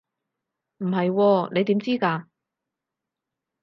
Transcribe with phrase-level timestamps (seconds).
[0.79, 2.25] 唔係喎，你點知㗎？